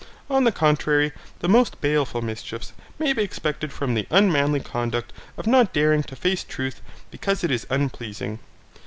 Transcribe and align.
On 0.31 0.45
the 0.45 0.51
contrary, 0.51 1.11
the 1.41 1.47
most 1.47 1.79
baleful 1.79 2.23
mischiefs 2.23 2.73
may 2.97 3.13
be 3.13 3.21
expected 3.21 3.71
from 3.71 3.93
the 3.93 4.07
unmanly 4.09 4.59
conduct 4.59 5.13
of 5.37 5.45
not 5.45 5.73
daring 5.73 6.01
to 6.01 6.15
face 6.15 6.43
truth 6.43 6.81
because 7.11 7.43
it 7.43 7.51
is 7.51 7.67
unpleasing. 7.69 8.39